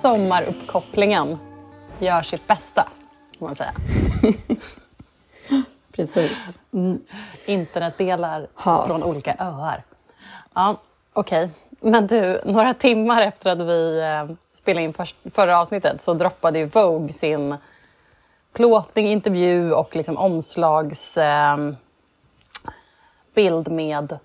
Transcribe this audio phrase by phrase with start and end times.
[0.00, 1.38] Sommaruppkopplingen
[1.98, 2.82] gör sitt bästa,
[3.38, 3.72] kan man säga.
[5.92, 6.58] Precis.
[7.46, 8.84] Internetdelar Ja.
[8.86, 9.82] från olika öar.
[10.54, 10.76] Ja,
[11.12, 11.50] okej.
[11.80, 14.94] Men du, några timmar efter att vi eh, spelade in
[15.34, 17.56] förra avsnittet så droppade ju Vogue sin
[18.52, 21.56] plåtning, intervju och liksom omslags eh,
[23.66, 24.18] med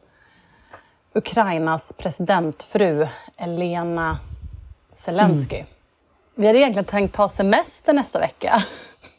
[1.14, 4.18] Ukrainas presidentfru Elena
[4.96, 5.64] Zelensky.
[6.36, 8.64] Vi hade egentligen tänkt ta semester nästa vecka.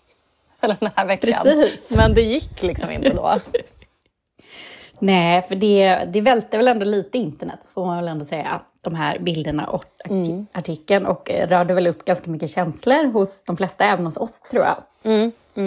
[0.61, 1.33] Eller den här veckan.
[1.43, 1.91] Precis.
[1.97, 3.35] Men det gick liksom inte då.
[4.99, 8.61] Nej, för det, det välter väl ändå lite internet, får man väl ändå säga.
[8.81, 11.07] De här bilderna och arti- artikeln.
[11.07, 14.65] Och eh, rörde väl upp ganska mycket känslor hos de flesta, även hos oss tror
[14.65, 14.83] jag.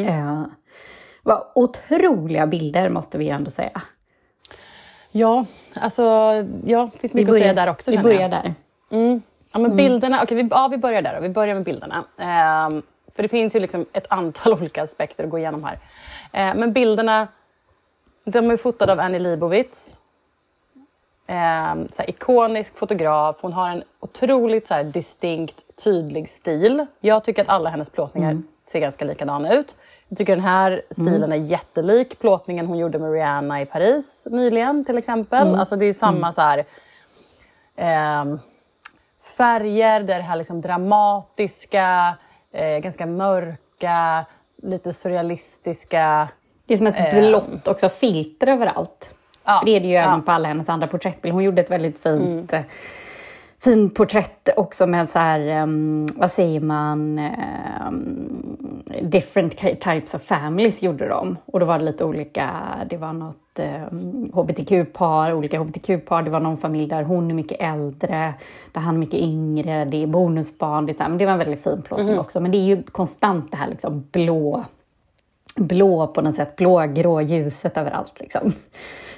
[0.07, 0.43] Eh,
[1.23, 3.81] var otroliga bilder, måste vi ändå säga.
[5.11, 6.01] Ja, alltså,
[6.65, 7.91] ja, det finns mycket att säga där också.
[7.91, 8.03] Vi jag.
[8.03, 8.53] börjar där.
[9.51, 11.21] Ja, men bilderna, okej, vi, ja, vi börjar där då.
[11.21, 12.03] Vi börjar med bilderna.
[12.17, 12.81] Ehm,
[13.15, 15.79] för det finns ju liksom ett antal olika aspekter att gå igenom här.
[16.33, 17.27] Eh, men bilderna,
[18.25, 19.97] de är fotade av Annie Leibovitz.
[21.27, 23.37] Ehm, så ikonisk fotograf.
[23.41, 26.85] Hon har en otroligt så distinkt, tydlig stil.
[26.99, 28.41] Jag tycker att alla hennes plåtningar
[28.71, 29.75] ser ganska likadana ut.
[30.07, 34.85] Jag tycker den här stilen är jättelik plåtningen hon gjorde med Rihanna i Paris nyligen
[34.85, 35.47] till exempel.
[35.55, 36.65] Alltså det är samma så här...
[37.75, 38.39] ehm,
[39.37, 42.17] färger, det är det här liksom dramatiska,
[42.53, 44.25] eh, ganska mörka,
[44.63, 46.27] lite surrealistiska.
[46.67, 49.13] Det är som ett blått också, filter överallt.
[49.43, 50.03] Ja, För det är det ju ja.
[50.03, 51.33] även på alla hennes andra porträttbilder.
[51.33, 52.65] Hon gjorde ett väldigt fint, mm.
[53.63, 57.19] Fin porträtt också med så här, um, vad säger man,
[57.87, 61.37] um, different types of families gjorde de.
[61.45, 62.49] Och då var det lite olika,
[62.89, 63.59] det var något
[63.91, 68.33] um, hbtq-par, olika hbtq-par, det var någon familj där hon är mycket äldre,
[68.71, 71.33] där han är mycket yngre, det är bonusbarn, det, är så här, men det var
[71.33, 72.39] en väldigt fin plåtning också.
[72.39, 74.65] Men det är ju konstant det här liksom blå
[75.55, 78.53] blå på något sätt, blågrå ljuset överallt liksom,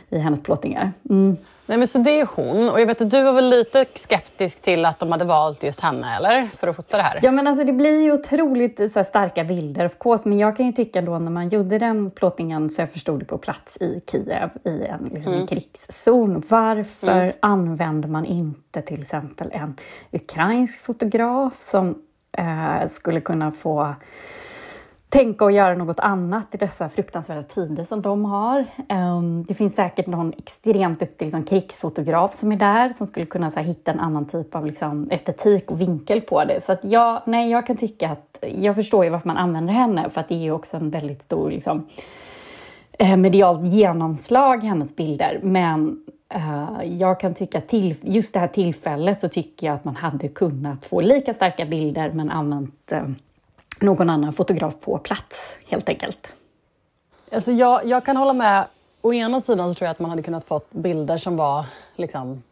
[0.09, 0.91] i hennes plåtningar.
[1.09, 1.38] Mm.
[1.71, 2.69] Nej, men så det är hon.
[2.69, 5.79] Och jag vet att du var väl lite skeptisk till att de hade valt just
[5.79, 6.49] henne, eller?
[6.59, 7.19] För att fota det här.
[7.21, 10.57] Ja men alltså det blir ju otroligt så här, starka bilder of course, men jag
[10.57, 13.81] kan ju tycka då när man gjorde den plåtningen så jag förstod det på plats
[13.81, 16.43] i Kiev i en liksom, krigszon.
[16.49, 19.77] Varför använder man inte till exempel en
[20.11, 21.95] ukrainsk fotograf som
[22.38, 23.95] eh, skulle kunna få
[25.11, 28.66] tänka och göra något annat i dessa fruktansvärda tider som de har.
[28.89, 33.51] Ehm, det finns säkert någon extremt duktig liksom, krigsfotograf som är där som skulle kunna
[33.51, 36.66] så här, hitta en annan typ av liksom, estetik och vinkel på det.
[36.66, 40.09] Så att jag, nej, jag kan tycka att jag förstår ju varför man använder henne
[40.09, 41.88] för att det är ju också en väldigt stor liksom,
[43.00, 45.39] eh, medialt genomslag, hennes bilder.
[45.44, 49.85] Men eh, jag kan tycka att till, just det här tillfället så tycker jag att
[49.85, 53.03] man hade kunnat få lika starka bilder men använt eh,
[53.81, 56.36] någon annan fotograf på plats helt enkelt.
[57.31, 58.66] Alltså jag, jag kan hålla med.
[59.02, 61.66] Å ena sidan så tror jag att man hade kunnat fått bilder som var
[61.96, 62.44] liksom,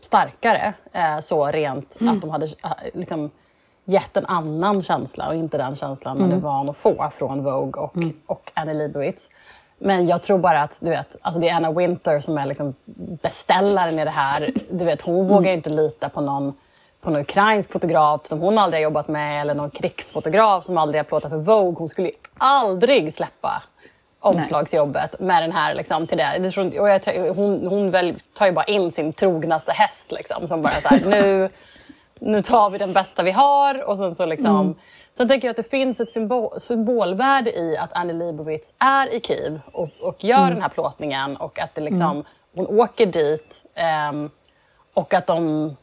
[0.00, 0.74] starkare.
[0.92, 3.30] Eh, så rent att de hade eh, liksom,
[3.84, 7.82] gett en annan känsla och inte den känslan man är van att få från Vogue
[7.82, 7.96] och,
[8.26, 9.30] och Annie Leibovitz.
[9.78, 12.74] Men jag tror bara att du vet, alltså det är Anna Winter som är liksom
[13.22, 14.52] beställaren i det här.
[14.70, 16.54] Du vet, hon vågar ju inte lita på någon,
[17.00, 20.98] på någon ukrainsk fotograf som hon aldrig har jobbat med eller någon krigsfotograf som aldrig
[20.98, 21.74] har plåtat för Vogue.
[21.78, 23.62] Hon skulle aldrig släppa
[24.20, 26.80] omslagsjobbet med den här liksom, till det.
[26.80, 30.80] och jag, hon hon väl, tar ju bara in sin trognaste häst liksom, som bara
[30.80, 31.50] så här, nu,
[32.20, 33.88] nu tar vi den bästa vi har.
[33.88, 34.74] Och sen så liksom,
[35.18, 39.20] Sen tänker jag att det finns ett symbol, symbolvärde i att Annie Leibovitz är i
[39.20, 42.24] Kiev och, och gör den här plåtningen och att det liksom,
[42.54, 44.30] hon åker dit ehm,
[44.94, 45.76] och att de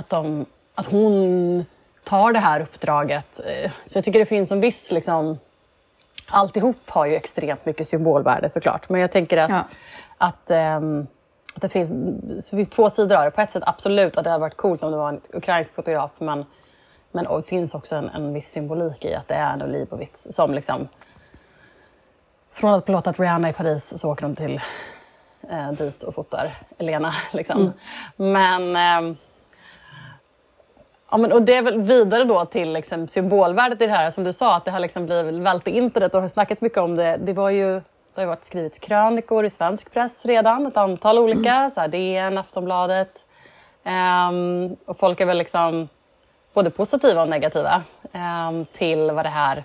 [0.00, 1.64] att, de, att hon
[2.04, 3.40] tar det här uppdraget.
[3.64, 4.92] Eh, Så jag tycker det finns en viss...
[4.92, 5.38] Liksom,
[6.28, 8.88] alltihop har ju extremt mycket symbolvärde såklart.
[8.88, 9.64] Men jag tänker att, Ja.
[10.18, 11.06] att, ehm,
[11.54, 11.90] att det, finns,
[12.50, 13.30] det finns två sidor av det.
[13.30, 16.10] På ett sätt absolut att det hade varit coolt om det var en ukrainsk fotograf.
[16.18, 16.44] Men,
[17.12, 20.54] men det finns också en, en viss symbolik i att det är en Leibovitz som
[20.54, 20.88] liksom...
[22.52, 24.60] Från att plåtat Rihanna i Paris så åker de till
[25.50, 27.12] eh, dit och fotar Elena.
[27.32, 27.72] Liksom.
[28.16, 28.76] Men...
[28.76, 29.16] ehm,
[31.10, 34.10] Ja, men, och det är väl vidare då till liksom, symbolvärdet i det här.
[34.10, 36.78] Som du sa, att det har liksom blivit vält i internet och har snackats mycket
[36.78, 37.16] om det.
[37.16, 37.82] Det, var ju, det
[38.14, 41.54] har ju varit skrivits krönikor i svensk press redan, ett antal olika.
[41.54, 41.70] Mm.
[41.70, 43.26] Så här, DN, Aftonbladet.
[43.84, 45.88] Um, och folk är väl liksom
[46.54, 47.82] både positiva och negativa
[48.48, 49.64] um, till vad det här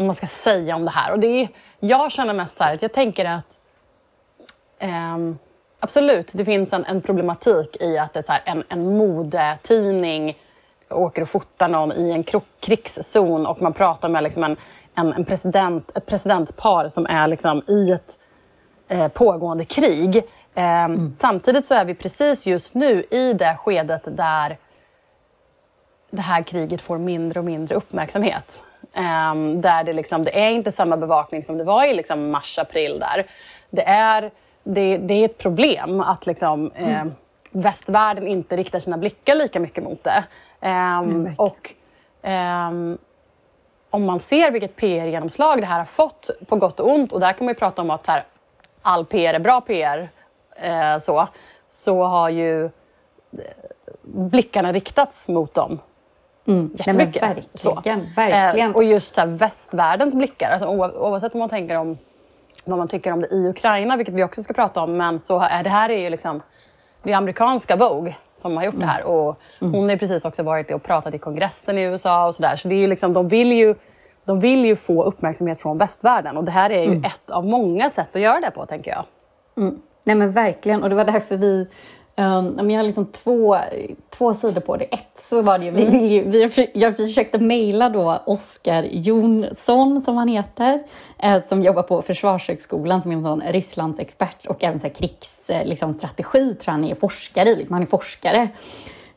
[0.00, 1.12] om man ska säga om det här.
[1.12, 1.48] Och det är,
[1.80, 3.58] jag känner mest så här att jag tänker att
[4.82, 5.38] um,
[5.80, 10.38] absolut, det finns en, en problematik i att det är en, en modetidning
[10.90, 12.24] åker och fotar någon i en
[12.60, 14.56] krigszon och man pratar med liksom en,
[14.94, 18.18] en, en president, ett presidentpar som är liksom i ett
[18.88, 20.22] eh, pågående krig.
[20.54, 24.58] Ehm, Samtidigt så är vi precis just nu i det skedet där
[26.10, 28.64] det här kriget får mindre och mindre uppmärksamhet.
[28.92, 32.58] Ehm, där det, liksom, det är inte samma bevakning som det var i liksom mars,
[32.58, 32.98] april.
[32.98, 33.26] Där.
[33.70, 34.30] Det, är,
[34.64, 37.04] det, det är ett problem att liksom, eh,
[37.50, 40.24] västvärlden inte riktar sina blickar lika mycket mot det.
[40.60, 41.34] Verkligen.
[41.38, 41.74] och
[42.22, 42.98] ehm,
[43.90, 47.32] om man ser vilket PR-genomslag det här har fått på gott och ont och där
[47.32, 48.24] kan man ju prata om att här,
[48.82, 50.08] all PR är bra PR
[50.56, 51.28] eh, så,
[51.66, 52.70] så har ju eh,
[54.02, 55.78] blickarna riktats mot dem
[56.46, 56.62] Mm.
[56.66, 57.22] Nej, jättemycket.
[57.22, 57.82] verkligen, så.
[58.16, 58.70] verkligen.
[58.70, 61.98] Eh, och just så här, västvärldens blickar, alltså, oav- oavsett om man tänker om
[62.64, 65.40] vad man tycker om det i Ukraina, vilket vi också ska prata om, men så
[65.40, 66.42] är det här är ju liksom
[67.02, 69.04] det är amerikanska Vogue som har gjort det här.
[69.04, 72.56] Och Hon har precis också varit och pratat i kongressen i USA och sådär.
[72.56, 73.74] Så det är ju liksom, de, vill ju,
[74.24, 77.90] de vill ju få uppmärksamhet från västvärlden och det här är ju ett av många
[77.90, 79.04] sätt att göra det på, tänker jag.
[80.04, 81.68] Nej men verkligen, och det var därför vi...
[82.20, 83.56] Um, jag har liksom två,
[84.10, 84.84] två sidor på det.
[84.84, 90.02] Ett så var det ju, vi, ju, vi, har- jag försökte mejla då Oskar Jonsson,
[90.02, 90.82] som han heter,
[91.18, 95.62] eh, som jobbar på Försvarshögskolan som är en sån Rysslandsexpert och även så här krigsstrategi,
[95.62, 97.56] eh, liksom, tror han är forskare i.
[97.56, 98.48] Liksom, han är forskare.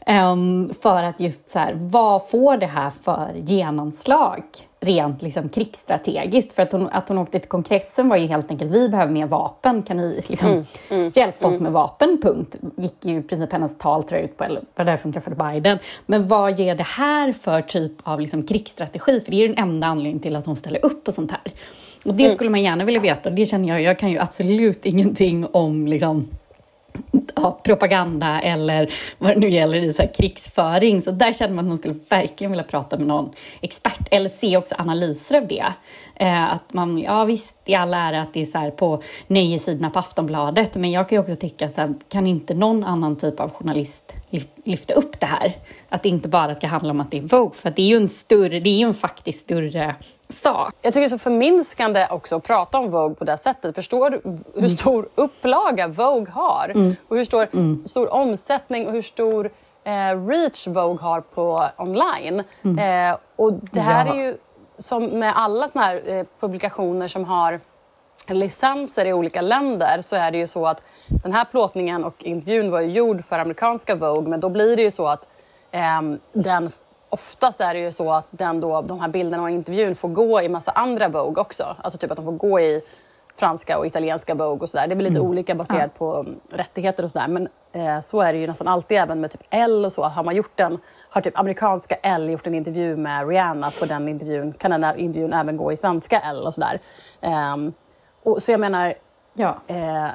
[0.06, 4.44] Ehm, för att just så här, vad får det här för genomslag
[4.80, 6.54] rent liksom krigsstrategiskt?
[6.54, 9.26] För att hon, att hon åkte till kongressen var ju helt enkelt, vi behöver mer
[9.26, 10.66] vapen, kan ni liksom
[11.14, 12.56] hjälpa oss med vapen, punkt.
[12.78, 15.36] Gick ju i princip hennes tal tror jag ut på, eller var därför hon träffade
[15.36, 15.80] Biden.
[16.06, 19.20] Men vad ger det här för typ av liksom krigsstrategi?
[19.20, 21.42] För det är ju den enda anledningen till att hon ställer upp på sånt här.
[22.06, 24.86] Och det skulle man gärna vilja veta, och det känner jag, jag kan ju absolut
[24.86, 26.28] ingenting om liksom
[27.36, 31.02] ja, propaganda eller vad det nu gäller i så här krigsföring.
[31.02, 33.32] Så där känner man att man skulle verkligen vilja prata med någon
[33.62, 35.66] expert eller se också analyser av det.
[36.16, 39.90] Eh, att man, ja visst, i all ära att det är så här på nej-sidorna
[39.90, 43.40] på Aftonbladet, men jag kan ju också tycka så här, kan inte någon annan typ
[43.40, 45.54] av journalist lyfta lyfta upp det här?
[45.90, 47.96] Att det inte bara ska handla om att det är Vogue, för det är ju
[47.98, 49.96] en större, det är ju en faktiskt större
[50.30, 50.74] sak.
[50.82, 53.76] Jag tycker det är så förminskande också att prata om Vogue på det sättet.
[53.76, 54.22] Förstår du
[54.62, 56.70] hur stor upplaga Vogue har?
[57.08, 59.52] Och hur stor, stor omsättning och hur stor
[59.84, 62.40] eh, reach Vogue har på online.
[62.64, 64.14] Eh, och det här Ja.
[64.14, 64.38] är ju
[64.78, 67.60] som med alla såna här eh, publikationer som har
[68.28, 72.72] licenser i olika länder så är det ju så att den här plåtningen och intervjun
[72.72, 75.28] var ju gjord för amerikanska Vogue men då blir det ju så att
[75.72, 76.72] ehm, den
[77.10, 80.42] oftast är det ju så att den då, de här bilderna och intervjun får gå
[80.42, 81.76] i massa andra Vogue också.
[81.82, 82.82] Alltså typ att de får gå i
[83.36, 84.88] franska och italienska Vogue och sådär.
[84.88, 87.28] Det blir lite olika baserat på mm, rättigheter och sådär.
[87.28, 90.04] Men eh, så är det ju nästan alltid även med typ Elle och så.
[90.04, 90.78] Har man gjort en,
[91.10, 95.34] har typ amerikanska Elle gjort en intervju med Rihanna på den intervjun kan den intervjun
[95.34, 96.80] även gå i svenska Elle och sådär.
[97.22, 97.74] Ehm,
[98.24, 98.94] och, så jag menar,
[99.34, 99.58] Ja.
[99.68, 100.08] eh,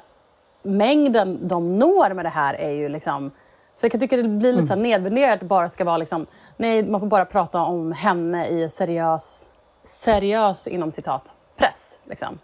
[0.62, 3.30] mängden de når med det här är ju liksom...
[3.74, 5.96] Så jag kan tycka det blir lite så här nedvärderat att det bara ska vara
[5.96, 6.26] liksom...
[6.56, 9.48] Nej, man får bara prata om henne i seriös,
[9.84, 11.98] seriös inom citat, press.
[12.04, 12.38] Liksom.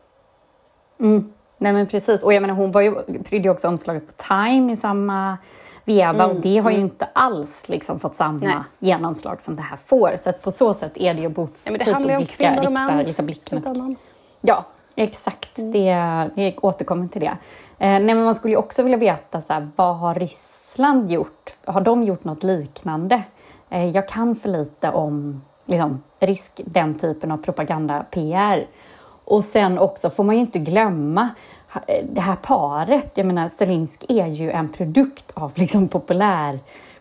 [1.59, 2.23] Nej men precis.
[2.23, 5.39] Och jag menar hon var ju, prydde ju också omslaget på Time i samma
[5.85, 8.55] veva och det har ju inte alls liksom fått samma Nej.
[8.79, 10.17] genomslag som det här får.
[10.17, 12.67] Så på så sätt är det ju Boots Ja, men det handlar ju om kvinnor
[12.67, 12.99] och män.
[12.99, 13.97] Liksom blicken.
[14.41, 14.65] Ja,
[14.97, 15.51] exakt.
[15.55, 15.85] Det,
[16.35, 17.37] jag återkommer till det.
[17.79, 21.57] Eh, nej, man skulle ju också vilja veta så här, vad har Ryssland gjort?
[21.65, 23.23] Har de gjort något liknande?
[23.71, 28.67] Eh, jag kan för lite om liksom, rysk, den typen av propaganda-PR.
[29.25, 31.29] Och sen också får man ju inte glömma
[31.87, 33.11] eh, det här paret.
[33.15, 35.89] Jag menar, Zelinski är ju en produkt av liksom,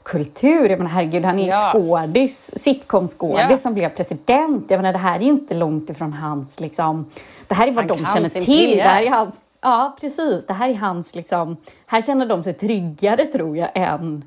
[0.04, 0.70] populärkultur.
[0.70, 1.72] Jag menar, herregud, han är Ja.
[1.74, 3.58] skådis, sitcom-skådis Ja.
[3.58, 4.72] som blev president.
[4.72, 6.60] Jag menar, det här är inte långt ifrån hans...
[6.60, 7.06] Liksom,
[7.48, 8.78] det här är vad Han de känner till.
[8.78, 10.46] Det här är hans, ja, precis.
[10.48, 11.16] Det här är hans...
[11.16, 14.24] Liksom, här känner de sig tryggare, tror jag, än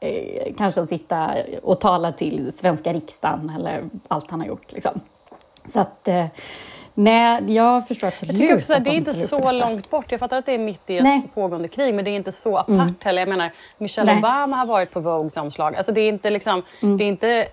[0.00, 1.30] eh, kanske att sitta
[1.62, 4.72] och tala till svenska riksdagen eller allt han har gjort.
[4.72, 5.00] Liksom.
[5.72, 6.26] Så att, eh,
[7.00, 10.10] Nej, jag förstår absolut Jag tycker också att att det är inte så långt bort.
[10.12, 11.16] Jag fattar att det är mitt i ett Nej.
[11.16, 11.28] Mm.
[11.34, 13.22] pågående krig, men det är inte så apart heller.
[13.22, 14.18] Jag menar, Michelle Nej.
[14.18, 15.76] Obama har varit på Vogues omslag.
[15.76, 16.98] Alltså, det, är inte liksom, Mm.
[16.98, 17.46] det är inte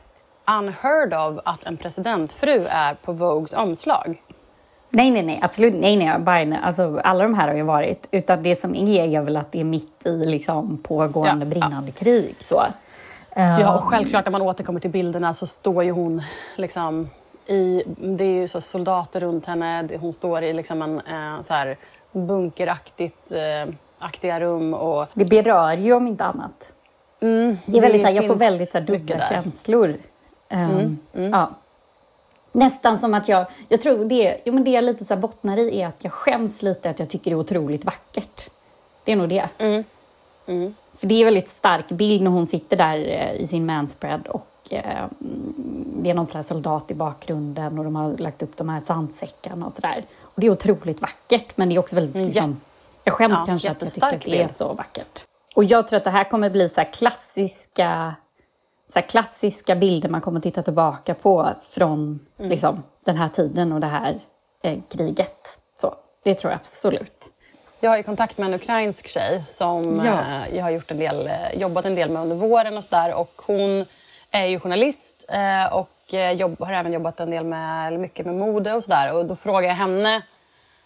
[0.58, 4.22] unheard of att en presidentfru är på Vogues omslag.
[4.90, 5.74] Nej, nej, nej, absolut.
[5.74, 8.08] Nej, nej, Biden, alltså, alla de här har ju varit.
[8.12, 11.92] Utan det som är är väl att det är mitt i liksom, pågående Ja, brinnande
[11.92, 12.36] krig.
[12.40, 12.64] Så.
[13.36, 16.22] Ja, och självklart när man återkommer till bilderna så står ju hon
[16.56, 17.10] liksom
[17.48, 21.42] i, det är ju så soldater runt henne, Det- hon står i liksom en eh,
[21.44, 21.78] så här
[22.12, 26.74] bunkeraktigt eh, aktiga rum och Det berör ju om inte annat.
[27.22, 29.32] mm, Det är väldigt, här, jag får väldigt så dubbla mycket där.
[29.32, 29.96] Mm, känslor.
[30.50, 31.50] Ehm, Ja.
[32.52, 35.82] Nästan som att jag, jag tror det, jo, men det jag lite så bottnar i
[35.82, 38.50] är att jag skäms lite att jag tycker det är otroligt vackert.
[39.04, 39.50] Det är nog det.
[39.58, 39.84] Mm,
[40.98, 44.28] För det är en väldigt stark bild när hon sitter där eh, i sin manspread
[44.28, 45.06] och eh,
[46.04, 49.66] det är någon slags soldat i bakgrunden och de har lagt upp de här sandsäckarna
[49.66, 50.06] och sådär.
[50.22, 52.62] Och det är otroligt vackert men det är också väldigt Mm, liksom,
[53.04, 55.26] jag skäms Ja, kanske att jag tycker att det är så vackert.
[55.56, 58.16] Och jag tror att det här kommer bli så klassiska
[58.94, 62.50] så klassiska bilder man kommer titta tillbaka på från Mm.
[62.52, 64.20] liksom, den här tiden och det här
[64.64, 65.60] eh, kriget.
[65.82, 67.26] Så, det tror jag absolut.
[67.80, 70.14] Jag har ju kontakt med en ukrainsk tjej som Ja.
[70.22, 73.14] eh, jag har gjort en del, eh, jobbat en del med under våren och sådär.
[73.16, 73.86] Och hon
[74.36, 78.36] är ju journalist eh, och eh, jobb, har även jobbat en del med, mycket med
[78.36, 79.14] mode och sådär.
[79.14, 80.22] Och då frågade jag henne,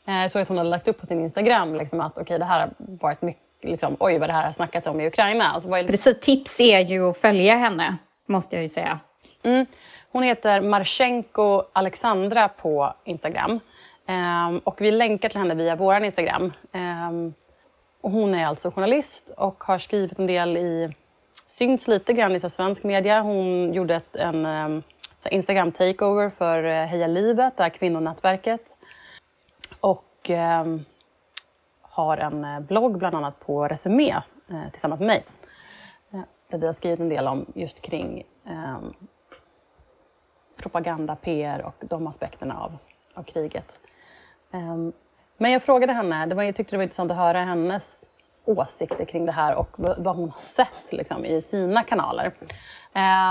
[0.08, 2.60] eh, såg att hon hade lagt upp på sin Instagram liksom, att okej det här
[2.60, 5.44] har varit mycket, liksom, oj vad det här har snackats om i Ukraina.
[5.44, 9.00] Alltså, vad är Precis, tips är ju att följa henne, måste jag ju säga.
[9.44, 9.66] Mm.
[10.12, 13.60] Hon heter Marchenko Alexandra på Instagram.
[14.08, 16.54] Ehm, och vi länkar till henne via vår Instagram.
[16.72, 17.34] Ehm,
[18.02, 20.94] och hon är alltså journalist och har skrivit en del i...
[21.46, 23.22] Synts lite grann i så svensk media.
[23.22, 24.84] Hon gjorde ett, en ehm,
[25.24, 28.78] så Instagram-takeover för eh, Heja livet, det här kvinnonätverket.
[29.80, 30.66] Och eh,
[31.82, 34.12] har en eh, blogg bland annat på Resumé
[34.50, 35.26] eh, tillsammans med mig.
[36.12, 38.80] Eh, där vi har skrivit en del om just kring eh,
[40.58, 42.78] propaganda, PR och de aspekterna av,
[43.14, 43.80] av kriget.
[44.52, 44.94] Ehm,
[45.38, 48.06] men jag frågade henne, det var, jag tyckte det var intressant att höra hennes
[48.50, 52.32] åsikter kring det här och vad, hon har sett liksom, i sina kanaler.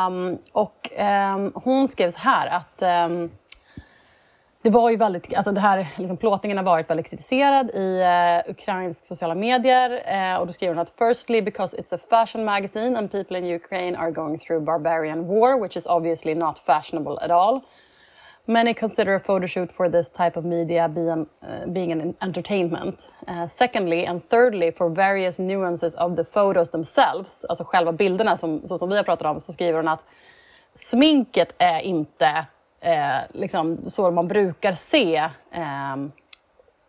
[0.08, 0.90] Um, och
[1.34, 3.30] um, hon skrev så här att um,
[4.62, 8.48] det var ju väldigt, alltså det här, liksom, plåtningen har varit väldigt kritiserad i eh,
[8.48, 9.90] uh, ukrainska sociala medier.
[9.90, 13.44] uh, och då skriver hon att “Firstly because it's a fashion magazine and people in
[13.44, 17.60] Ukraine are going through barbarian war, which is obviously not fashionable at all.
[18.50, 23.11] Many consider a photo shoot for this type of media being, uh, being an entertainment.
[23.28, 28.69] Uh, secondly and thirdly, for various nuances of the photos themselves, alltså själva bilderna som,
[28.69, 30.00] så som vi har pratat om, så skriver hon att
[30.75, 32.47] sminket är inte
[32.81, 35.17] eh, liksom, så man brukar se
[35.50, 35.97] eh,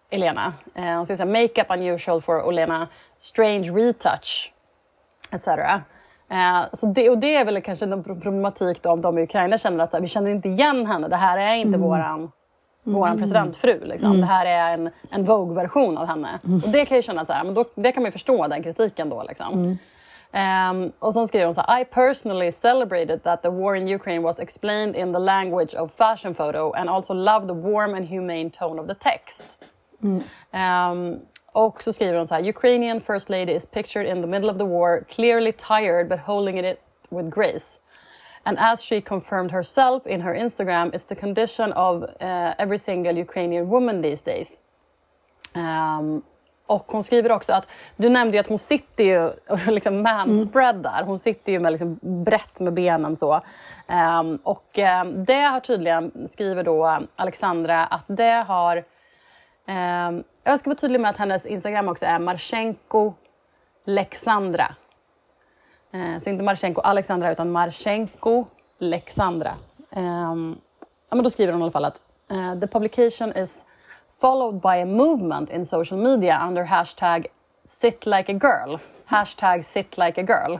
[0.10, 0.54] Elena.
[0.76, 2.88] Eh, hon säger så här, makeup unusual for Olena,
[3.18, 4.54] strange retouch,
[5.32, 5.48] etc.
[6.30, 9.58] Eh, så det, och det är väl kanske en problematik då, om de i Ukraina
[9.58, 11.08] känner att här, vi känner inte igen henne.
[11.08, 12.32] Det här är inte våran,
[12.84, 13.86] våran presidentfru.
[13.86, 14.22] Liksom.
[14.22, 16.40] Det här är en, en Vogue-version av henne.
[16.64, 19.10] Och det kan jag känna så här, men då, det kan man förstå den kritiken
[19.10, 19.24] då.
[19.24, 19.78] Liksom.
[20.32, 24.24] Um, och sen skriver hon så här, I personally celebrated that the war in Ukraine
[24.24, 28.50] was explained in the language of fashion photo and also love the warm and humane
[28.50, 29.58] tone of the text.
[30.54, 31.20] Um,
[31.52, 34.58] och så skriver hon så här, Ukrainian first lady is pictured in the middle of
[34.58, 36.80] the war, clearly tired but holding it
[37.10, 37.80] with grace.
[38.44, 43.18] And as she confirmed herself in her Instagram, it's the condition of uh, every single
[43.18, 44.58] Ukrainian woman these days.
[45.54, 46.22] Ehm,
[46.66, 49.32] och hon skriver också att, du nämnde ju att hon sitter ju
[49.72, 51.04] liksom manspreadar.
[51.04, 53.42] Hon sitter ju med liksom brett med benen så.
[53.88, 58.84] Ehm, och ehm, det har tydligen, skriver då Alexandra, att det har...
[59.70, 63.14] Ehm, jag ska vara tydlig med att hennes Instagram också är Marchenko
[63.86, 64.76] Lexandra.
[65.92, 68.46] Ehm, så inte Marchenko Alexandra utan Marchenko
[68.78, 69.52] Lexandra.
[69.92, 70.58] Ehm,
[71.10, 73.66] ja, men då skriver hon i alla fall att eh, the publication is
[74.22, 77.28] followed by a movement in social media under hashtag
[77.64, 78.78] sit like a girl.
[79.06, 80.60] Hashtag sit like a girl.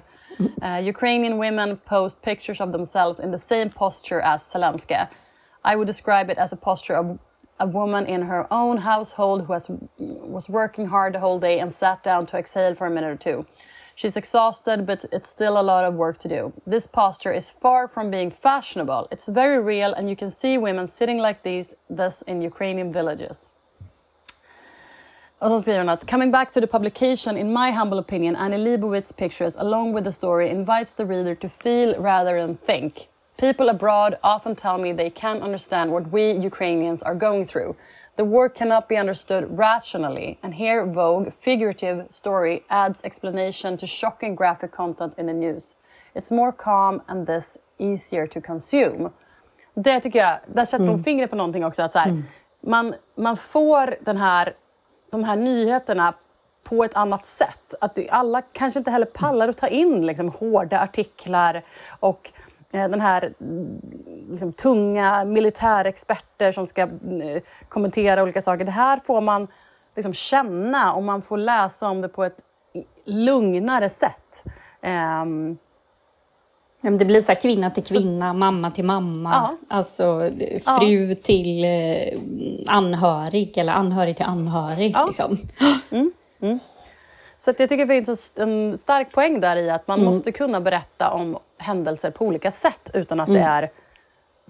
[0.62, 5.08] Uh, Ukrainian women post pictures of themselves in the same posture as Zelensky.
[5.66, 7.20] I would describe it as a posture of
[7.60, 11.72] a woman in her own household who has, was working hard the whole day and
[11.72, 13.46] sat down to exhale for a minute or two.
[13.96, 16.54] She's exhausted, but it's still a lot of work to do.
[16.66, 19.10] This posture is far from being fashionable.
[19.12, 23.52] It's very real, and you can see women sitting like these, this in Ukrainian villages.
[25.42, 30.04] Och coming back to the publication, in my humble opinion, Annie Leibovitz pictures along with
[30.04, 33.08] the story invites the reader to feel rather than think.
[33.40, 37.74] People abroad often tell me they can't understand what we Ukrainians are going through.
[38.18, 44.36] The war cannot be understood rationally, and here Vogue figurative story adds explanation to shocking
[44.36, 45.78] graphic content in the news.
[46.16, 49.10] It's more calm and this easier to consume.
[49.74, 51.82] Det tycker jag, där sätter hon fingret på någonting också.
[51.84, 52.24] Att så här,
[52.62, 54.54] man, man får den här,
[55.12, 56.14] de här nyheterna
[56.64, 57.76] på ett annat sätt.
[57.82, 61.64] Att alla kanske inte heller pallar att ta in liksom, hårda artiklar
[62.00, 62.32] och
[62.72, 63.82] den här mm,
[64.30, 68.66] liksom, tunga militärexperter som ska mm, kommentera olika saker.
[68.66, 69.48] Det här får man
[69.96, 72.38] liksom, känna och man får läsa om det på ett
[73.06, 74.44] lugnare sätt.
[76.82, 79.30] Ja, men det blir så här kvinna till kvinna, mamma till mamma.
[79.30, 79.76] Ja.
[79.76, 80.32] Alltså
[80.80, 82.20] fru till eh,
[82.68, 84.92] anhörig eller anhörig till anhörig.
[84.96, 85.06] Ja.
[85.06, 85.38] Liksom.
[87.42, 90.00] Så att jag tycker det finns en st- en stark poäng där i att man
[90.00, 90.12] Mm.
[90.12, 93.72] måste kunna berätta om händelser på olika sätt utan att det är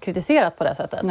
[0.02, 1.02] kritiserat på det sättet.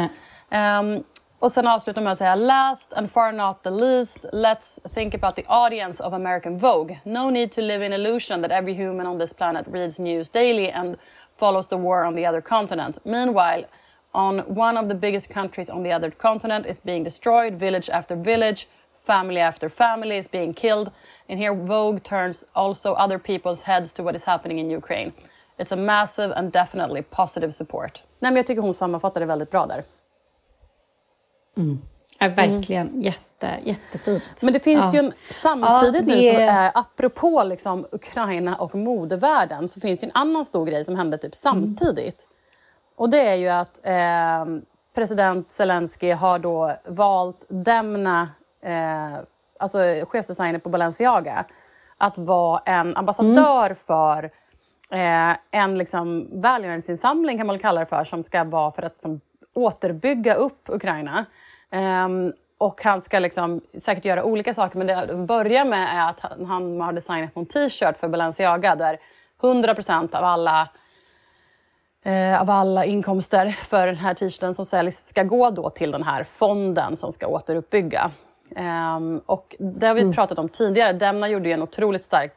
[0.50, 1.02] Ehm,
[1.38, 5.36] och sen avslutar med att säga last and far not the least, let's think about
[5.36, 6.98] the audience of American Vogue.
[7.04, 10.70] No need to live in illusion that every human on this planet reads news daily
[10.70, 10.96] and
[11.38, 12.98] follows the war on the other continent.
[13.04, 13.64] Meanwhile,
[14.12, 18.16] on one of the biggest countries on the other continent is being destroyed, village after
[18.16, 18.66] village,
[19.12, 20.90] family after family is being killed.
[21.28, 25.12] And here Vogue turns also other people's heads to what is happening in Ukraine.
[25.58, 28.02] It's a massive and definitely positive support.
[28.20, 29.84] Nej, men jag tycker hon sammanfattar det väldigt bra där.
[32.18, 34.42] Ja, verkligen jätte, jättefint.
[34.42, 35.00] Men det finns Ja.
[35.00, 40.00] ju en, samtidigt Ja, nu, det- som är, apropå liksom Ukraina och modevärlden, så finns
[40.00, 42.28] det en annan stor grej som hände typ samtidigt.
[42.96, 44.44] Och det är ju att eh,
[44.94, 48.28] president Zelensky har då valt Demna,
[48.62, 49.18] eh,
[49.58, 51.44] alltså chefsdesigner på Balenciaga,
[51.98, 54.24] att vara en ambassadör för
[54.90, 59.20] eh, en liksom välgörenhetsinsamling kan man kalla det för, som ska vara för att liksom,
[59.54, 61.24] återbygga upp Ukraina.
[61.70, 66.10] Ehm, och han ska liksom säkert göra olika saker, men det de börjar med är
[66.10, 68.98] att han, han har designat en t-shirt för Balenciaga där
[69.42, 69.74] 100
[70.12, 70.68] av alla
[72.04, 76.02] eh, av alla inkomster för den här t-shirten som säljs ska gå då till den
[76.02, 78.10] här fonden som ska återuppbygga.
[78.56, 80.92] Ehm, och det har vi pratat om tidigare.
[80.92, 82.32] Demna gjorde en otroligt stark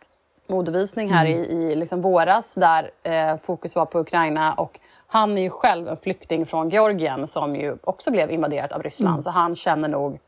[0.47, 5.41] modevisning här i, i liksom våras där eh, fokus var på Ukraina och han är
[5.41, 9.23] ju själv en flykting från Georgien som ju också blev invaderat av Ryssland.
[9.23, 10.19] Så han känner nog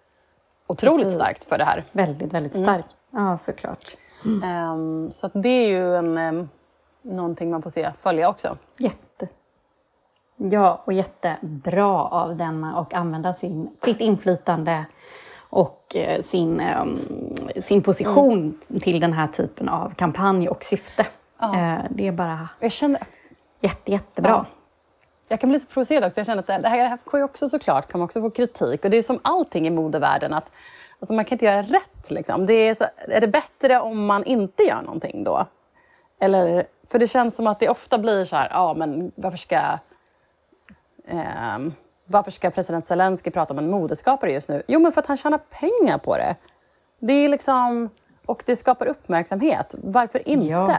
[0.67, 1.19] otroligt Precis.
[1.19, 1.83] starkt för det här.
[1.91, 2.85] Väldigt, väldigt stark.
[3.11, 3.97] Ja, såklart.
[4.43, 6.49] Ehm, så att det är ju en, um,
[7.01, 8.57] någonting man får se följa också.
[8.79, 9.27] Jätte.
[10.37, 14.85] Ja, och jättebra av denna och använda sin, sitt inflytande
[15.49, 16.99] och eh, sin, ehm,
[17.65, 21.05] sin position till den här typen av kampanj och syfte.
[21.41, 23.01] Eh, det är bara Jag känner
[23.61, 24.31] jätte, jättebra.
[24.31, 24.45] Ja.
[25.27, 27.23] Jag kan bli så provocerad också, för jag känner att det här, det här ju
[27.23, 28.85] också såklart kan också få kritik.
[28.85, 30.51] Och det är som allting i modevärlden, att
[30.99, 32.11] alltså man kan inte göra rätt.
[32.11, 32.45] Liksom.
[32.45, 35.45] Det är, så, är det bättre om man inte gör någonting då?
[36.19, 39.59] Eller, för det känns som att det ofta blir så här, ja men varför ska,
[41.07, 41.73] ehm,
[42.05, 44.63] varför ska president Zelensky prata om en modeskapare just nu?
[44.67, 46.35] Jo, men för att han tjänar pengar på det.
[46.99, 47.89] Det är liksom,
[48.25, 49.75] och det skapar uppmärksamhet.
[49.83, 50.47] Varför inte?
[50.47, 50.77] Ja.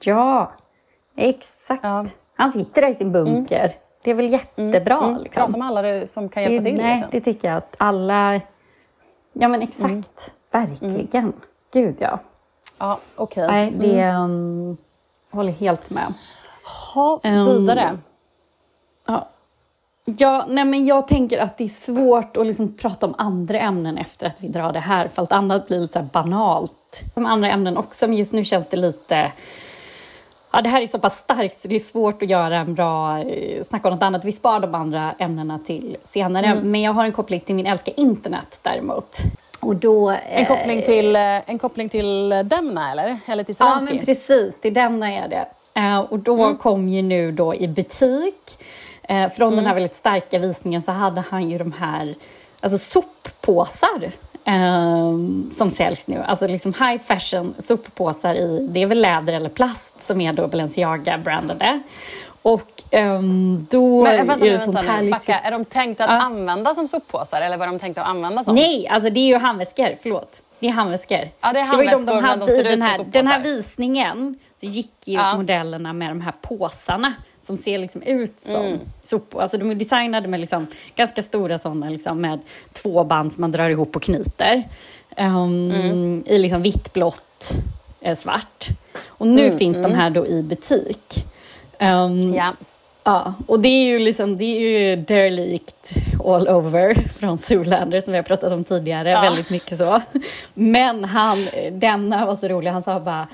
[0.00, 0.52] Ja,
[1.16, 1.80] exakt.
[1.82, 2.06] Ja.
[2.34, 3.72] Han sitter där i sin bunker.
[4.02, 4.96] Det är väl jättebra.
[5.02, 5.42] Mm, liksom.
[5.42, 6.82] Prata med alla det som kan hjälpa det, till.
[6.82, 7.08] nej, liksom.
[7.12, 8.40] det tycker jag att alla...
[9.32, 10.34] Ja, men exakt.
[10.52, 10.70] Mm.
[10.70, 11.32] Verkligen.
[11.72, 12.18] Gud, ja.
[12.78, 13.46] Ja, okej.
[13.48, 14.76] Nej, det um,
[15.30, 16.14] håller helt med.
[16.94, 17.98] Ha, Ehm, vidare.
[19.06, 19.28] Ja.
[20.04, 23.98] Ja, nej men jag tänker att det är svårt att liksom prata om andra ämnen
[23.98, 27.02] efter att vi drar det här, för allt annat blir lite banalt.
[27.14, 29.32] De andra ämnen också, men just nu känns det lite...
[30.52, 33.18] Ja, det här är så pass starkt så det är svårt att göra en bra
[33.18, 34.24] eh, snack om något annat.
[34.24, 36.54] Vi sparar de andra ämnena till senare.
[36.62, 39.16] Men jag har en koppling till min älska internet däremot.
[39.60, 40.16] Och då...
[40.28, 43.16] En koppling till, eh, en koppling till Demna, eller?
[43.26, 43.96] Eller till Ja, Zelensky?
[43.96, 44.54] men precis.
[44.62, 45.46] Det Demna är det.
[45.80, 48.58] Eh, och då kom ju nu då i butik,
[49.12, 52.14] eh, från den här väldigt starka visningen så hade han ju de här
[52.60, 54.12] alltså soppåsar
[54.44, 55.12] eh,
[55.56, 56.22] som säljs nu.
[56.22, 60.46] Alltså liksom high fashion soppåsar i, det är väl läder eller plast som är då
[60.46, 61.80] Balenciaga-brandade.
[62.42, 64.88] Och ehm, då Men, vänta är det vänta sånt nu.
[64.88, 65.12] härligt...
[65.12, 65.38] Backa.
[65.38, 66.26] Är de tänkta att Ja.
[66.26, 68.54] använda som soppåsar eller var de tänkta att använda som?
[68.54, 69.96] Nej, alltså det är ju handväskor.
[70.02, 70.42] Förlåt.
[70.60, 71.18] Det är handväskor.
[71.40, 73.42] Ja, det är var ju handväskor, men de ser i ut den här, den här
[73.42, 75.36] visningen så gick ju Ja.
[75.36, 78.78] modellerna med de här påsarna som ser liksom ut som Mm.
[79.02, 79.42] sopor.
[79.42, 82.38] Alltså de är designade med liksom ganska stora sådana liksom med
[82.72, 84.62] två band som man drar ihop och knyter.
[85.16, 86.22] Ehm, Mm.
[86.26, 87.50] I liksom vitt, blått,
[88.00, 88.66] eh, svart.
[89.06, 91.24] Och nu Mm, finns de här då i butik.
[91.78, 92.52] Ehm, Ja.
[93.04, 95.92] Ja, och det är ju liksom, det är ju derelict
[96.24, 99.20] all over från Zoolander som vi har pratat om tidigare, Ja.
[99.20, 100.00] väldigt mycket så.
[100.54, 103.26] Men han, denna var så rolig, han sa bara,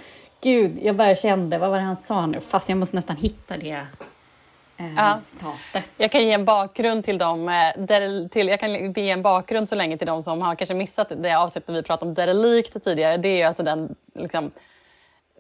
[0.42, 2.40] gud, jag bara kände, vad var det han sa nu?
[2.40, 3.87] Fast jag måste nästan hitta det
[4.77, 5.18] eh, Ja.
[5.33, 5.90] citatet.
[5.96, 7.48] Jag kan ge en bakgrund till dem.
[7.48, 10.74] eh, där, till, jag kan ge en bakgrund så länge till dem som har kanske
[10.74, 13.16] missat det avsnittet vi pratade om derelikt tidigare.
[13.16, 14.51] Det är alltså den liksom,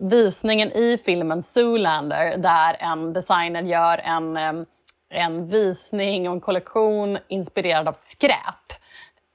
[0.00, 4.66] visningen i filmen Zoolander där en designer gör en, em,
[5.10, 8.72] en visning och en kollektion inspirerad av skräp.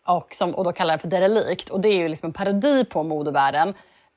[0.05, 1.69] Och, som, och då kallar den för derelikt.
[1.69, 3.73] Och det är ju liksom en parodi på modevärlden.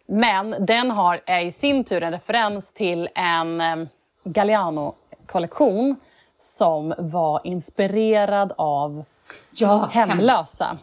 [0.06, 3.88] Men den har är i sin tur en referens till en em,
[4.24, 5.96] Galliano-kollektion
[6.38, 9.04] som var inspirerad av
[9.50, 10.78] Ja, hemlösa.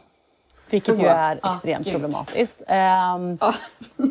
[0.69, 1.01] Vilket Så.
[1.01, 1.93] ju är Ja, extremt gud.
[1.93, 2.62] problematiskt.
[2.67, 3.53] Ehm, Ja.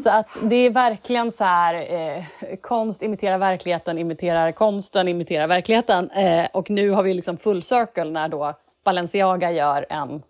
[0.04, 2.24] så att det är verkligen så här, eh,
[2.60, 6.10] konst imiterar verkligheten, imiterar konsten, imiterar verkligheten.
[6.10, 10.22] Eh, och nu har vi liksom full circle när då Balenciaga gör en,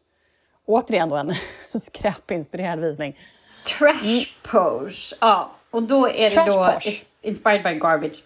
[0.66, 1.33] återigen då en
[1.81, 3.16] skräpinspirerad visning.
[3.64, 5.16] Trash pose.
[5.20, 7.03] Ja, och då är det Trash då Posh.
[7.22, 8.22] inspired by garbage.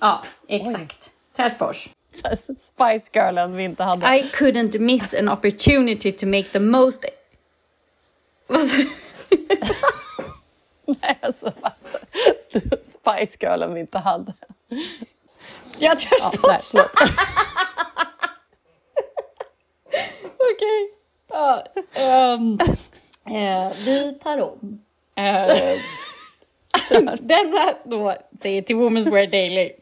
[0.00, 1.10] Ja, exakt.
[1.36, 1.88] Trash pose.
[2.10, 4.16] Så här, Spice Girlen vi inte hade.
[4.18, 7.04] I couldn't miss an opportunity to make the most...
[8.46, 8.90] Vad sa du?
[11.00, 11.96] Nej, alltså, fast,
[12.82, 14.34] Spice Girlen vi inte hade.
[15.78, 16.90] Ja, trash Ja, nej, förlåt.
[20.54, 20.90] Okej.
[21.28, 22.58] Ja, ehm,
[23.26, 24.80] eh, vi tar om.
[25.14, 25.78] Eh,
[27.20, 29.72] denna då säger till Women's Wear Daily.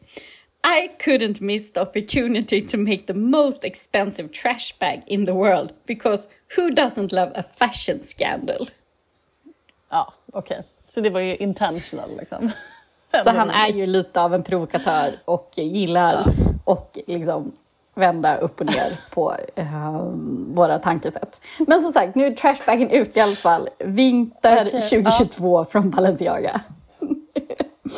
[0.65, 5.73] I couldn't miss the opportunity to make the most expensive trash bag in the world
[5.85, 6.27] because
[6.57, 8.69] who doesn't love a fashion scandal?
[9.89, 10.63] Ja, okej.
[10.87, 12.51] Så det var ju intentional liksom.
[13.23, 17.51] Så han är ju lite av en provokatör och gillar och liksom
[17.93, 19.65] vända upp och ner på eh,
[20.53, 21.41] våra tankesätt.
[21.67, 23.69] Men som sagt, nu är trashbagen ute i alla fall.
[23.79, 26.61] Vinter Okej, 2022 från Balenciaga.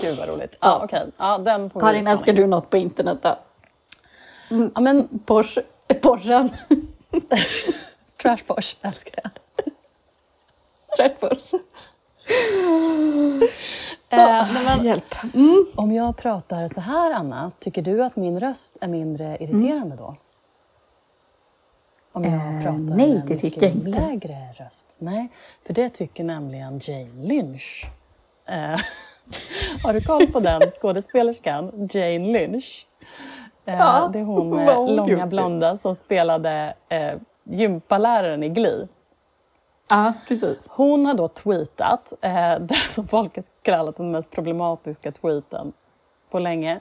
[0.02, 0.56] Gud vad roligt.
[0.60, 1.12] Ja, okej.
[1.18, 3.38] Ja, den får Karin, älskar du något på internet då?
[4.76, 5.62] Ja, men Porsche,
[6.02, 6.50] Porschen,
[8.22, 9.32] Trash Posh älskar jag.
[10.98, 11.52] Trädfors.
[14.10, 15.16] Eh, men, Hjälp.
[15.76, 20.16] om jag pratar så här, Anna, tycker du att min röst är mindre irriterande då?
[22.12, 23.90] Om jag Eh, pratar nej, med det tycker jag inte.
[23.90, 24.96] lägre röst?
[25.00, 25.28] Nej,
[25.66, 27.86] för det tycker nämligen Jane Lynch.
[28.46, 28.80] Eh,
[29.84, 32.86] har du koll på den skådespelerskan, Jane Lynch?
[33.66, 38.88] Eh, Ja, det är hon långa blonda som spelade eh, gympaläraren i Glee.
[39.90, 40.58] Ja, precis.
[40.70, 45.74] Hon har då tweetat eh, det som folk har kallat den mest problematiska tweeten
[46.32, 46.80] på länge.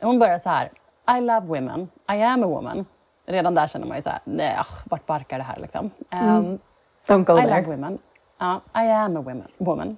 [0.00, 0.70] Hon börjar så här.
[1.18, 1.88] I love women.
[2.12, 2.86] I am a woman.
[3.26, 5.90] Redan där känner man ju så här, nej, vart barkar det här liksom?
[6.12, 6.58] Um,
[7.06, 7.60] Don't go I there.
[7.60, 7.98] love women.
[8.38, 9.96] Ja, I am a woman, woman.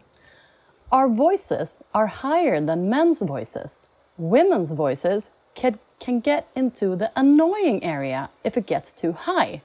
[0.91, 3.87] Our voices are higher than men's voices.
[4.17, 9.63] Women's voices can, can get into the annoying area if it gets too high.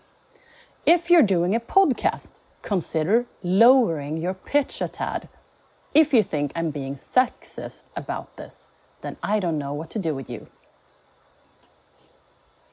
[0.86, 2.32] If you're doing a podcast,
[2.68, 5.28] consider lowering your pitch a tad.
[5.94, 8.68] If you think I'm being sexist about this,
[9.02, 10.46] then I don't know what to do with you.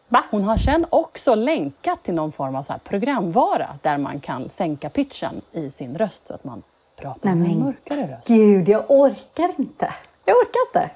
[0.08, 0.24] Va?
[0.30, 4.90] Hon har sen också länkat till någon form av så programvara där man kan sänka
[4.90, 6.62] pitchen i sin röst så att man
[6.96, 8.28] pratar Nej, med en mörkare röst.
[8.28, 9.94] Gud, jag orkar inte.
[10.24, 10.90] Jag orkar inte.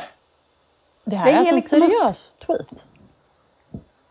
[1.05, 2.87] Det här det är är alltså en liksom- seriös tweet.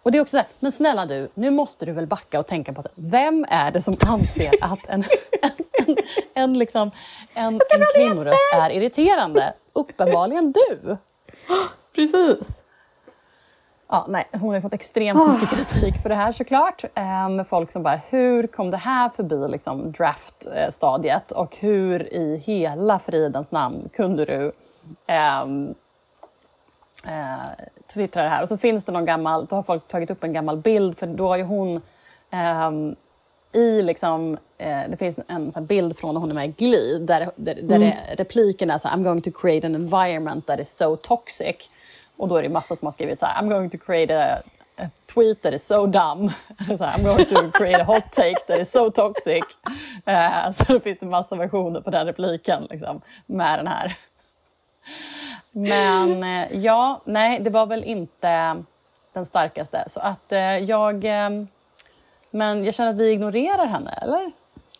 [0.07, 2.47] Och det är också så här, men snälla du, nu måste du väl backa och
[2.47, 5.03] tänka på att vem är det som anser att en,
[5.41, 5.51] en,
[5.87, 5.95] en,
[6.33, 6.91] en, liksom,
[7.33, 9.53] en, en kvinnoröst är irriterande?
[9.73, 10.97] Uppenbarligen du.
[11.95, 12.61] Precis.
[13.87, 16.83] Ja, nej, hon har ju fått extremt mycket kritik för det här såklart.
[16.95, 21.31] Eh, med folk som bara, hur kom det här förbi liksom, draft-stadiet?
[21.31, 24.51] Och hur i hela fridens namn kunde du
[25.07, 25.73] ehm,
[27.07, 28.41] eh, twittra det här?
[28.41, 31.07] Och så finns det någon gammal, då har folk tagit upp en gammal bild, för
[31.07, 31.81] då har ju hon
[32.31, 32.95] ehm,
[33.53, 36.99] i liksom, eh, det finns en här bild från när hon är med i Glee
[36.99, 40.59] där, där, där det, repliken är så här, I'm going to create an environment that
[40.59, 41.55] is so toxic.
[42.17, 44.41] Och då är det massa som har skrivit så här, I'm going to create a,
[44.77, 46.31] a tweet that is so dumb.
[46.77, 49.43] Så här, I'm going to create a hot take that is so toxic.
[50.05, 53.97] Eh, så det finns en massa versioner på den repliken liksom, med den här.
[55.51, 58.55] Men eh, ja, nej, det var väl inte
[59.13, 59.83] den starkaste.
[59.87, 61.05] Så att eh, jag...
[61.05, 61.29] Eh,
[62.31, 64.31] men jag känner att vi ignorerar henne, eller?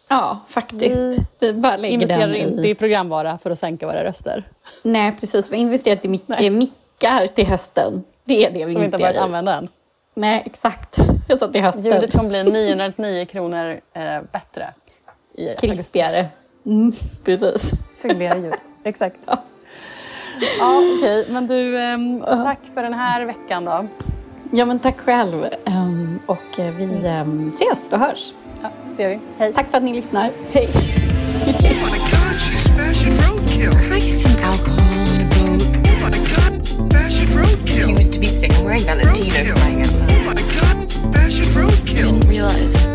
[0.07, 0.95] Ja, faktiskt.
[0.95, 4.43] Vi Vi bara lägger Investerar den inte i programvara för att sänka våra röster.
[4.83, 5.51] Nej, precis.
[5.51, 8.03] Vi har investerat i mic- i mickar till hösten.
[8.25, 9.67] Det är det vi som inte har börjat använda än.
[10.13, 10.95] Nej, exakt.
[11.39, 11.85] Så till hösten.
[11.85, 14.73] Ljudet kommer bli 999 kronor eh, bättre.
[15.59, 16.25] Krispigare.
[16.65, 16.91] Mm,
[17.25, 17.71] precis.
[18.01, 18.53] Fylligare ljud.
[18.83, 19.17] Exakt.
[19.25, 19.43] Ja,
[20.59, 21.21] ja, okej.
[21.21, 21.33] Okay.
[21.33, 23.87] Men du, ehm, tack för den här veckan då.
[24.51, 25.45] Ja, men tack själv.
[25.65, 28.33] Ehm, och eh, vi ehm, ses och hörs.
[28.61, 29.19] Ja, det gör vi.
[29.37, 29.53] Hej.
[29.53, 30.29] Tack för att ni lyssnar.
[30.51, 30.69] Hej.
[37.67, 38.51] He used to be sick.
[38.51, 40.07] I'm wearing Valentino crying out loud.
[41.85, 42.86] Didn't realize.